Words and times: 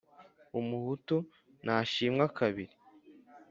Umuhutu 0.59 1.17
ntashimwa 1.63 2.25
kabili. 2.37 2.73